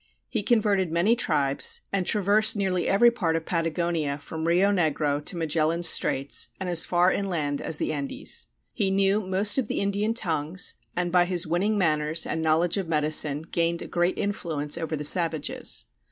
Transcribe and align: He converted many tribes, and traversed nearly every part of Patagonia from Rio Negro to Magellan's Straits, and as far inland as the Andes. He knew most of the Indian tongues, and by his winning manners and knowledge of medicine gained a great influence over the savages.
He 0.27 0.41
converted 0.41 0.91
many 0.91 1.15
tribes, 1.15 1.79
and 1.93 2.07
traversed 2.07 2.55
nearly 2.55 2.87
every 2.89 3.11
part 3.11 3.35
of 3.35 3.45
Patagonia 3.45 4.17
from 4.17 4.47
Rio 4.47 4.71
Negro 4.71 5.23
to 5.23 5.37
Magellan's 5.37 5.87
Straits, 5.87 6.49
and 6.59 6.67
as 6.67 6.87
far 6.87 7.11
inland 7.11 7.61
as 7.61 7.77
the 7.77 7.93
Andes. 7.93 8.47
He 8.73 8.89
knew 8.89 9.21
most 9.21 9.59
of 9.59 9.67
the 9.67 9.79
Indian 9.79 10.15
tongues, 10.15 10.73
and 10.97 11.11
by 11.11 11.25
his 11.25 11.45
winning 11.45 11.77
manners 11.77 12.25
and 12.25 12.41
knowledge 12.41 12.77
of 12.77 12.87
medicine 12.87 13.43
gained 13.43 13.83
a 13.83 13.87
great 13.87 14.17
influence 14.17 14.75
over 14.75 14.95
the 14.95 15.05
savages. 15.05 15.85